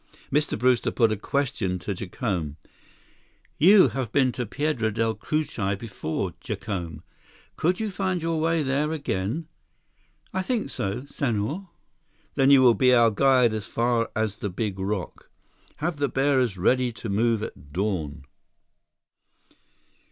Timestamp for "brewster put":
0.57-1.11